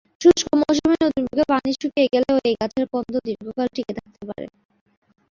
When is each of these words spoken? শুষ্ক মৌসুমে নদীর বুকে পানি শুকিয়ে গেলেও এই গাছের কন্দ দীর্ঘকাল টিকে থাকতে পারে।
শুষ্ক 0.21 0.47
মৌসুমে 0.59 0.95
নদীর 1.01 1.23
বুকে 1.25 1.43
পানি 1.51 1.69
শুকিয়ে 1.73 2.11
গেলেও 2.13 2.37
এই 2.47 2.55
গাছের 2.59 2.85
কন্দ 2.93 3.13
দীর্ঘকাল 3.27 3.67
টিকে 3.75 3.93
থাকতে 3.99 4.23
পারে। 4.29 4.45